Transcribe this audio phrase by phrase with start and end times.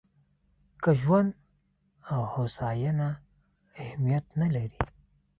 [0.81, 1.29] که ژوند
[2.11, 3.09] او هوساینه
[3.81, 4.79] اهمیت نه لري.